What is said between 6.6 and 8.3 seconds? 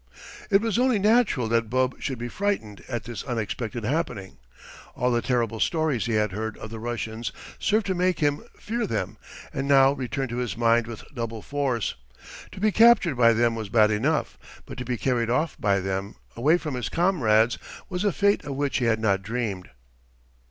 the Russians served to make